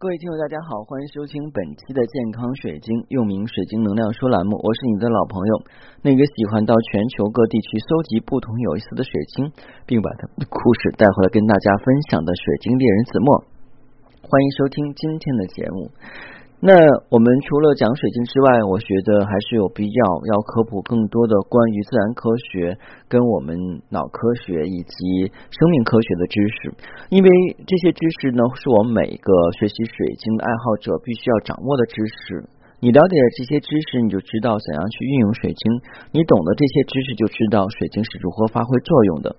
[0.00, 4.56] 各位听友，大家好，欢迎收听本期的健康水晶，又名水晶能量说栏目。
[4.56, 5.52] 我是你的老朋友，
[6.00, 9.52] 那个喜欢到全球各地去搜集不同有意思的水晶，
[9.84, 13.44] 并把他的故事带回来跟大家分享的水晶猎人子墨。
[14.24, 15.92] 欢迎收听今天的节目。
[16.62, 16.76] 那
[17.08, 22.76] 我们除了讲水晶之外，我觉得还是有必要要科普更多的关于自然科学
[23.08, 23.56] 跟我们
[23.88, 26.74] 脑科学以及生命科学的知识，
[27.08, 27.28] 因为
[27.64, 32.44] 这些知识呢，是我们每一个学习水晶的爱好者必须要掌握的知识。
[32.80, 35.80] 你了解了这些知识，你就知道怎样去运用水晶；
[36.12, 39.36] 你懂得这些知识，就知道水晶是如何发挥作用的。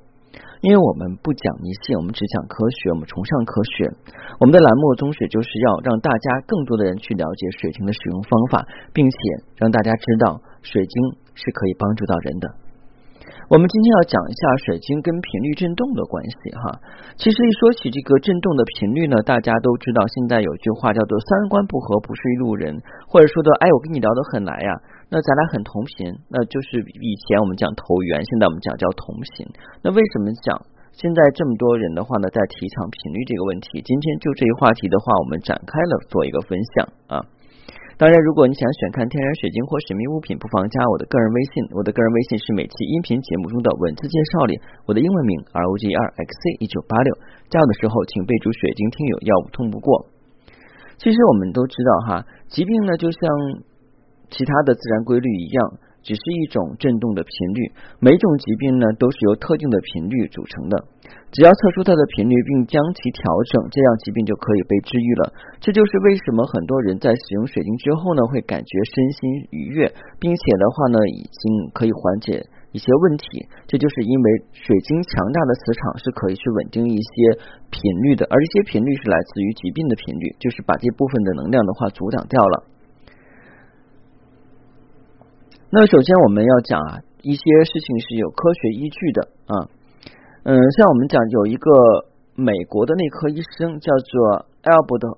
[0.62, 3.90] 因为我们不讲迷信，我们只讲科学，我们崇尚科学。
[4.40, 9.18] 我们的栏目宗旨就是要让大家更多的人去了解水晶的使用方法，并且
[9.58, 10.94] 让大家知道水晶
[11.34, 12.48] 是可以帮助到人的。
[13.50, 16.80] 我们今天要讲一下水晶跟频率振动的关系哈。
[17.18, 22.80] 其实一说起这个振动的频率呢，大家都知道，现在有句话叫做“三观不合不是一路人”，
[23.12, 24.72] 或者说的“哎，我跟你聊得很来呀”。
[25.12, 29.44] 那咱俩很同频，那就是以前我们讲投缘，现在我们讲叫同频。
[29.84, 30.56] 那为什么讲
[30.96, 33.84] 现在这么多人的话呢，在提倡频率这个问题？
[33.84, 37.28] 今天就这一话题的话，我们展开了做一个分享啊。
[38.00, 41.68] 当然，如果你想选看天然水晶或神秘物品，不妨加我的个人微信。
[41.76, 44.56] 我的个人微信是每期音频节目中的文字介绍里
[44.88, 47.12] 我的英文名 R O G 二 X C 一九八六。
[47.52, 50.08] 加我的时候，请备注水晶听友，要不通不过。
[50.96, 53.20] 其实我们都知道哈，疾病呢就像。
[54.32, 57.60] 其他的自然规律一样，只是一种振动的频率。
[58.00, 60.88] 每种疾病呢，都是由特定的频率组成的。
[61.32, 65.34] 只要测出它的频率，并将其调整，这样疾病就可以被治愈了。
[65.60, 69.20] 这就是为什么很多人在使用水晶之后呢，会感觉身心
[69.52, 69.88] 愉悦，
[70.20, 73.48] 并且的话呢，已经可以缓解一些问题。
[73.68, 77.16] 这就是因为水晶强大的磁场是可以去稳定一些
[77.72, 82.71] 频率的，而这些频率是来自于疾病的频率，就是把这部分的能量的话阻挡掉了。
[85.74, 89.56] 那首先我们要讲啊，一些事情是有科学依据的啊，
[90.44, 91.72] 嗯，像我们讲有一个
[92.36, 95.16] 美国的内科医生叫做 Albert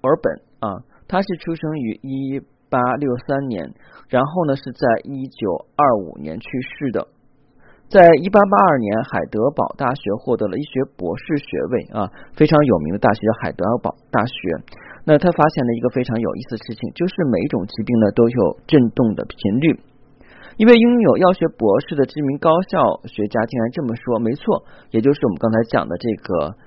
[0.00, 2.38] Urban 啊，他是出生于一
[2.70, 3.74] 八六三年，
[4.08, 7.08] 然后呢是在一九二五年去世的，
[7.90, 12.06] 在一八八二年海德堡大学获得了医学博士学位啊，
[12.38, 14.78] 非常有名的大学叫海德堡大学。
[15.02, 19.80] 那他发现了一个非常有意思的事情，就是每一种疾病呢都有振动的频率。
[20.58, 26.58] 一位拥有药学博士的知名高校学家竟然这么说，没错，也就是我们刚才讲的这个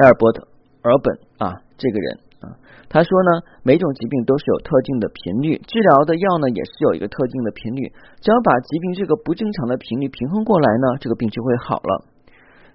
[0.00, 0.40] 埃尔伯特·
[0.88, 2.56] 尔本啊，这个人啊，
[2.88, 7.92] 他说呢，每种疾病都是有特定的频率，治疗的药呢也是有一个特定的频率，
[8.24, 12.08] 只要把疾病这个不正常的频率平衡过来呢，这个病就会好了。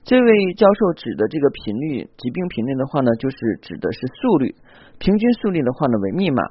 [0.06, 4.54] 这位教授指的这个频率，疾病频率的话呢，就是指的是速率，
[5.00, 6.46] 平均速率的话呢为密码。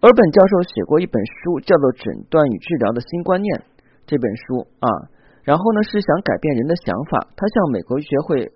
[0.00, 3.50] 尔本教授写过一本书，叫做《诊断与治疗的新观念》。
[4.06, 4.86] 这本书啊，
[5.42, 7.26] 然后呢是想改变人的想法。
[7.34, 8.46] 他向美国医学会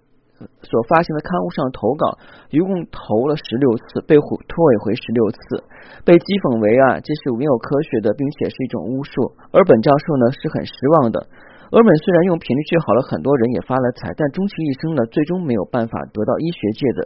[0.62, 2.14] 所发行的刊物上投稿，
[2.54, 4.54] 一共投了十六次，被退
[4.86, 5.66] 回十六次，
[6.06, 9.34] 被讥讽为啊这是没有科学的，并且是一种巫术。
[9.50, 11.26] 尔本教授呢是很失望的。
[11.74, 17.00] 尔本虽然用频率治好了很多人，也发了财，但终其一生呢，最终没有办法得到医学界的。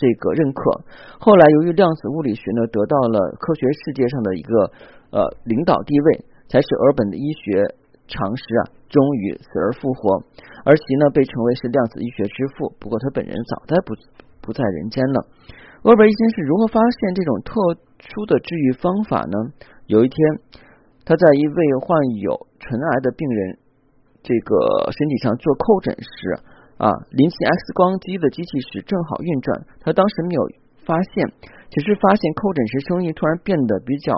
[0.00, 0.80] 这个认可，
[1.20, 4.72] 后来由于量子物理学呢得到了科学世界上的一个
[5.12, 7.68] 呃领导地位，才使尔本的医学
[8.08, 10.24] 常识啊终于死而复活，
[10.64, 12.72] 而其呢被称为是量子医学之父。
[12.80, 13.92] 不过他本人早在不
[14.40, 15.28] 不在人间了。
[15.84, 17.52] 尔本医生是如何发现这种特
[18.00, 19.36] 殊的治愈方法呢？
[19.84, 20.16] 有一天，
[21.04, 23.58] 他在一位患有唇癌的病人
[24.22, 26.40] 这个身体上做叩诊时。
[26.80, 30.42] 啊，临近 X 光机的机器时正好运转，他当时没有
[30.80, 31.28] 发现，
[31.68, 34.16] 只是发现叩诊时声音突然变得比较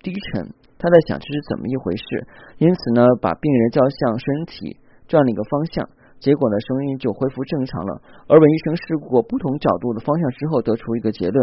[0.00, 0.48] 低沉。
[0.80, 2.06] 他在想这是怎么一回事，
[2.56, 5.84] 因此呢，把病人叫向身体转了一个方向，
[6.16, 8.00] 结果呢，声音就恢复正常了。
[8.24, 11.36] 而本医生试过不同角度的方向之后，得出一个结论：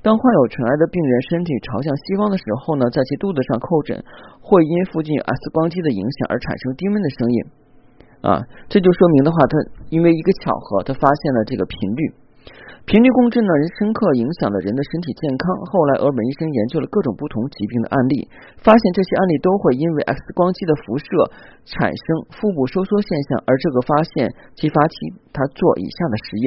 [0.00, 4.00] 当患有尘埃的病人身体朝向西方的时候呢，在其肚子上叩诊，
[4.40, 7.60] 会因附近 X 光机的影响而产生低温的声音。
[8.22, 8.38] 啊，
[8.70, 9.58] 这就说明的话，他
[9.90, 12.14] 因为一个巧合，他发现了这个频率，
[12.86, 15.42] 频率共振呢，人深刻影响了人的身体健康。
[15.66, 18.30] 后来，俄本医生研究了各种不同疾病的案例，
[18.62, 21.04] 发现这些案例都会因为 X 光机的辐射
[21.66, 22.06] 产生
[22.38, 24.94] 腹部收缩现象，而这个发现激发起
[25.34, 26.38] 他做以下的实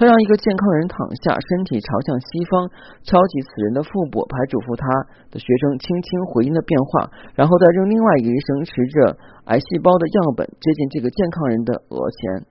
[0.00, 2.64] 他让一个健康人躺下，身体朝向西方，
[3.04, 4.88] 敲击此人的腹部，还嘱咐他
[5.28, 9.12] 的学生轻轻回音的变化，然后再让另外一个医生持着
[9.52, 12.48] 癌细胞的样本接近这个健康人的额前，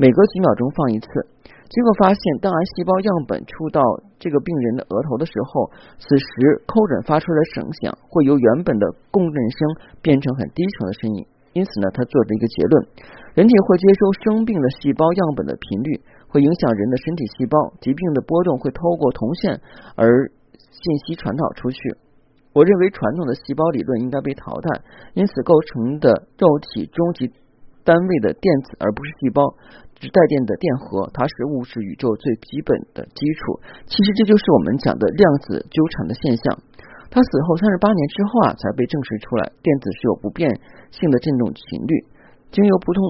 [0.00, 1.06] 每隔几秒钟放一次。
[1.68, 3.84] 结果发现，当癌细胞样本触到
[4.16, 5.68] 这个病人的额头的时候，
[6.00, 6.24] 此时
[6.64, 11.28] 叩诊发出来的声响会由原本的共振声变成很低沉的声音。
[11.52, 12.72] 因此呢，他做了一个结论：
[13.34, 19.60] 人体会接收生病的细胞样本的频率，会影响人的身体细胞，疾病的波动会透过铜线
[19.96, 21.78] 而信息传导出去。
[22.52, 24.82] 我认为传统的细胞理论应该被淘汰，
[25.14, 27.32] 因此构成的肉体终极
[27.84, 29.42] 单位的电子，而不是细胞。
[30.00, 33.58] 是带电的电荷，它是物质宇宙最基本的基础。
[33.90, 36.62] 其实这就是我们讲的量子纠缠的现象。
[37.10, 40.48] 他死后三十八年之后啊，才被证实出来，电子是有不变
[40.92, 42.06] 性的振动频率。
[42.50, 43.02] 经由不同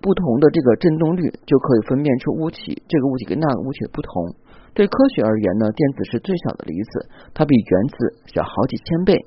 [0.00, 4.34] 不同的这个振动率，就可以分辨出物体这个物体跟那个物体的不同。
[4.74, 7.96] 对科学而言呢，电子是最小的离子，它比原子
[8.26, 9.26] 小好几千倍。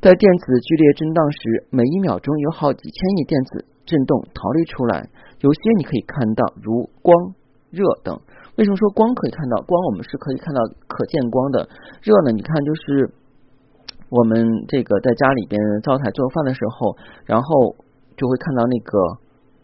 [0.00, 5.08] 在电子剧烈震荡时，每一秒钟有好几千亿电子振动逃离出来。
[5.40, 7.34] 有些你可以看到，如光、
[7.70, 8.14] 热等。
[8.56, 9.60] 为什么说光可以看到？
[9.62, 11.68] 光我们是可以看到可见光的。
[12.02, 12.30] 热呢？
[12.30, 13.10] 你看，就是
[14.08, 16.96] 我们这个在家里边灶台做饭的时候，
[17.26, 17.74] 然后
[18.18, 18.98] 就会看到那个。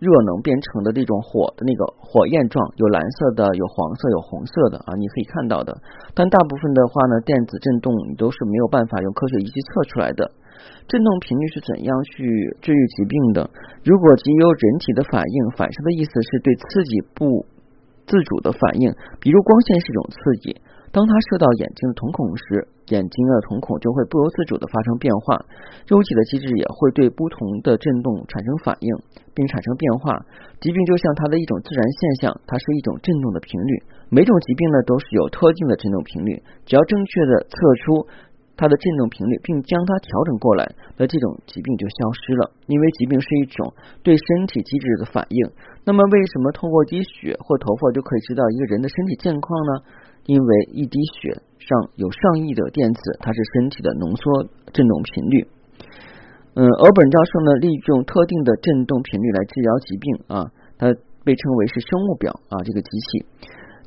[0.00, 5.72] 热能变成的这种火的那个火焰状，有蓝色的，有黄色，有红色的啊，你可以看到的。
[6.12, 10.30] 但大部分的话呢，电子振动你都是没有办法用科学仪器测出来的。
[10.88, 12.26] 振动频率是怎样去
[12.60, 13.48] 治愈疾病的？
[13.82, 17.46] 如果仅有人体的反应，反射的意思是对刺激不
[18.04, 20.60] 自主的反应，比如光线是一种刺激。
[20.94, 25.42] 当它射到眼睛的瞳孔时，眼睛的瞳孔就会不由自主的发生变化，
[25.90, 28.94] 肉体的机制也会对不同的振动产生反应，
[29.34, 30.14] 并产生变化。
[30.62, 33.82] 疾病就像它的一种自然现象，它是一种振动的频率。
[34.06, 38.06] 每种疾病呢都是有特定的振动频率，只要正确的测出
[38.54, 40.62] 它的振动频率，并将它调整过来，
[40.94, 42.54] 那这种疾病就消失了。
[42.70, 43.74] 因为疾病是一种
[44.06, 45.42] 对身体机制的反应。
[45.82, 49.72] 那么，为什么通过滴血或头发就可以知道一个人的身体健康呢？
[50.26, 55.46] 因为一滴血上有上亿的电子，它是身体的浓缩振动频率。
[56.54, 60.86] 嗯，而本教授呢，利用特定的振动频率来治疗疾病啊，它
[61.24, 63.26] 被称为是生物表啊，这个机器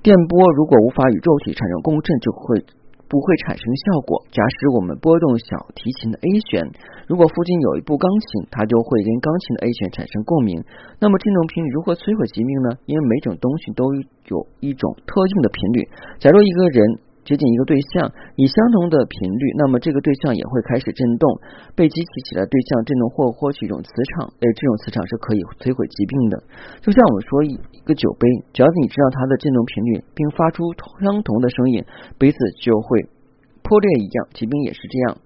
[0.03, 2.63] 电波如果无法与肉体产生共振，就会。
[3.09, 4.23] 不会产生效果。
[4.31, 6.63] 假使我们拨动小提琴的 A 弦，
[7.07, 10.63] 如果附近有一部钢琴，它就会跟钢琴的 A 弦产生共鸣。
[10.99, 12.77] 那么振动频率如何摧毁疾病呢？
[12.85, 15.87] 因为每种东西都有一种特定的频率。
[16.19, 17.06] 假如一个人。
[17.27, 18.07] 接近一个对象
[18.39, 21.27] 以相同的频率，那么这个对象也会开始震动，
[21.75, 26.39] 被激起起来，对象震动或获取一种磁场，哎，这种磁场是可以摧毁疾病的。
[26.79, 28.23] 就像我们说一个酒杯，
[28.55, 30.63] 只要你知道它的振动频率，并发出
[31.03, 31.83] 相同的声音，
[32.15, 33.11] 杯子就会
[33.59, 35.19] 破裂一样，疾病也是这样。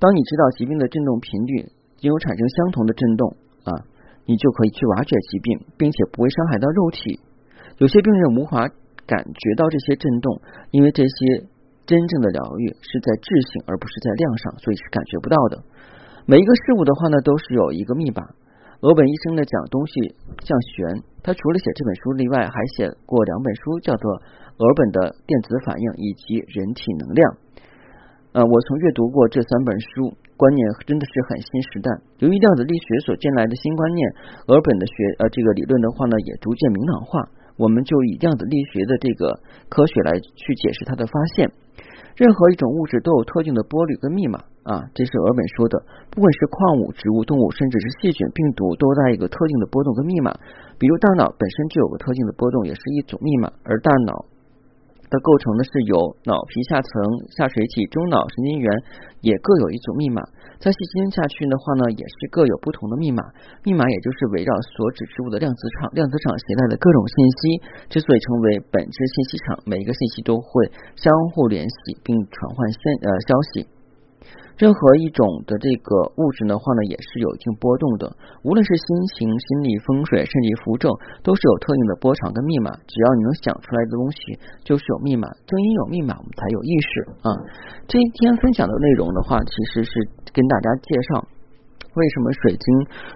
[0.00, 1.68] 当你知道疾病的振动频率
[2.00, 3.36] 因有产生相同的震动
[3.68, 3.84] 啊，
[4.24, 7.20] 你就可以去瓦解疾病，并且不会伤害到肉体。
[7.76, 8.72] 有些病人无法。
[9.06, 10.40] 感觉到这些震动，
[10.70, 11.46] 因为这些
[11.86, 15.62] 真正的疗愈是在质性，而不是在量上，所以是感觉不到的。
[16.26, 18.22] 每一个事物的话呢，都是有一个密码。
[18.80, 24.04] 俄本医生呢讲东西像弦，他除了写这本书例外，还写过两本书，叫做
[24.56, 27.24] 《俄本的电子反应》以及《人体能量》。
[28.36, 31.88] 呃，我从阅读过这三本书，观念真的是很新时代。
[32.18, 34.00] 由于量子力学所见来的新观念，
[34.48, 37.20] 俄本的学呃这个理论的话呢，也逐渐明朗化。
[37.56, 41.50] 我们就以量子力学的这个科学来去解释它的发现。
[42.16, 45.82] 任何一种物质都有特定的波率跟密码啊，这是俄本说的。
[46.10, 50.30] 不管是矿物、植物、动物，甚至是细菌、病毒，都带一个特定的波动跟密码。
[50.78, 54.26] 比如大脑本身就有个特定的波动，也是一种密码，而大脑。
[55.10, 56.90] 的构成呢是由脑皮下层、
[57.36, 58.68] 下垂体、中脑神经元
[59.20, 60.22] 也各有一组密码。
[60.58, 63.22] 再细心下去的话呢，也是各有不同的密码。
[63.64, 67.40] 密码也就是围绕所指之物的量子场，量子场携带的各种信息，
[67.90, 73.73] 之所以成为本质信息场，每一个信息都会相互联系并传唤信呃消息。
[74.56, 78.06] 任何一种的这个物质的话呢，也是有一定波动的。
[78.46, 82.70] 无论是心情、心理、风水，甚至符咒，都是有特定的波长跟密码。
[82.86, 85.26] 只要你能想出来的东西，就是有密码。
[85.46, 86.88] 正因有密码，我们才有意识
[87.26, 87.28] 啊。
[87.88, 89.90] 这一天分享的内容的话，其实是
[90.30, 91.26] 跟大家介绍
[91.94, 92.66] 为什么水晶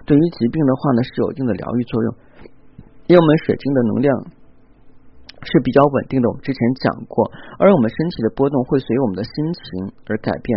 [0.05, 2.15] 对于疾病的话呢是有一定的疗愈作用，
[3.07, 4.38] 因为我们水晶的能量。
[5.45, 10.51] 是比较稳定的，我们之前讲过，而我们身体的波动会随我们的心情而改变。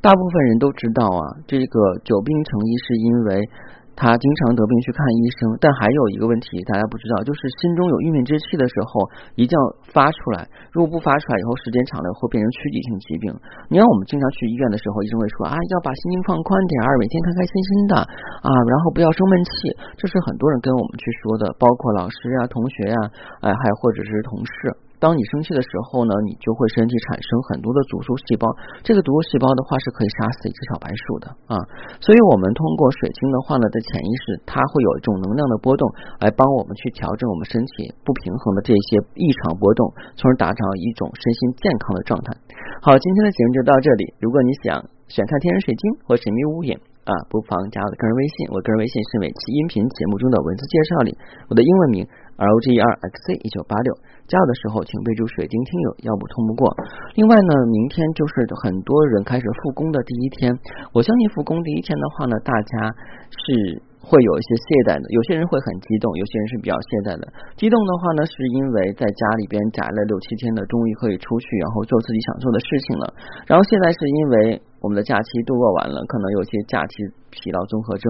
[0.00, 3.48] 大部分人都知道啊，这个久病成医是因为
[3.98, 10.46] 他经常得病去看医生，但还有一个问题大家不知道，就是心中有郁闷之气的时候，一定要发出来。
[10.70, 13.26] 如果不发出来，以后时间长了会变成躯体性疾病。
[13.66, 19.50] 你看我们经常去医院的时候，医生会说啊，要把心情放宽点儿，每天开开心心的啊，然后不要生闷气。
[19.98, 22.96] 这是很多人跟我们去说的，包括老师呀、同学呀，
[23.42, 24.87] 哎，还或者是同事。
[24.98, 28.50] 当你生气的时候呢，你就会身体产生很多的毒素细胞，
[28.82, 31.54] 这个毒素细胞的话是可以杀死一只小白鼠的啊。
[32.02, 35.86] 所以，我们通过水晶的话呢，在潜意识它会有一种能量的波动，
[36.18, 39.86] 来帮我们去调整我们身体不平衡的这些异常波动，
[40.18, 42.34] 从而达成一种身心健康的状态。
[42.82, 44.14] 好，今天的节目就到这里。
[44.18, 46.74] 如果你想选看天然水晶或神秘屋影
[47.08, 51.16] 啊，不妨加我的个人微信，我个人微信是每期音频节目中的文字介绍里
[51.48, 52.04] 我的英文名
[52.38, 53.90] R O G E R X C 一九八六。
[54.30, 56.70] 加的时候，请备注“水晶听友”，要不通不过。
[57.18, 60.54] 另外呢，明天就是很多人开始复工的第一天。
[60.92, 62.92] 我相信复工第一天的话呢，大家
[63.32, 67.24] 是会有一些懈怠的，有些人会很激动，有些人是比较懈怠的。
[67.56, 73.04] 激动的话呢，是因为在家里边宅了六七天的，终于可以出去，然后做自己想做的事情了。
[73.48, 74.62] 然后现在是因为。
[74.80, 78.06] 我们的假期度过完了，可能有些假期疲劳综合征。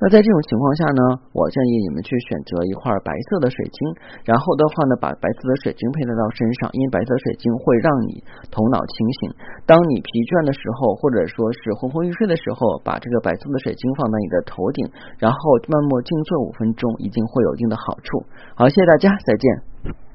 [0.00, 1.02] 那在这种情况下呢，
[1.32, 3.78] 我建议你们去选择一块白色的水晶，
[4.24, 9.20] 然后的话呢，把白色的水晶佩戴到身上，因为白色水晶会让你头脑清醒。
[9.64, 14.84] 当你疲倦的时候，或者说是昏昏欲睡的时候，把这个白色的水晶放在你的头顶，
[15.18, 15.38] 然后
[15.68, 18.24] 默默静坐五分钟，一定会有一定的好处。
[18.54, 20.11] 好，谢谢大家，再见。